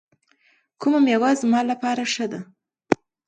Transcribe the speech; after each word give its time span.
کومه 0.79 0.99
میوه 1.05 1.29
زما 1.41 1.61
لپاره 1.71 2.03
ښه 2.13 2.25
ده؟ 2.31 2.39